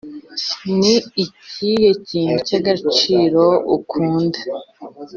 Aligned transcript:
ni 0.77 0.93
ikihe 1.25 1.89
kintu 2.07 2.37
cy’agaciro 2.47 3.43
ukunda 3.75 4.39